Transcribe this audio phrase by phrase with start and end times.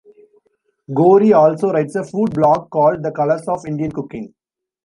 [0.91, 4.33] Gori also writes a food blog called "The Colors of Indian Cooking".